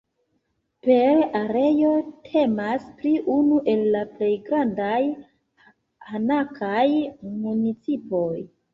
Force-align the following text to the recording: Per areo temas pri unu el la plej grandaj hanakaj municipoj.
Per 0.85 1.19
areo 1.39 1.91
temas 2.29 2.87
pri 3.03 3.13
unu 3.35 3.61
el 3.75 3.85
la 3.99 4.03
plej 4.17 4.33
grandaj 4.51 4.99
hanakaj 6.11 6.85
municipoj. 7.47 8.47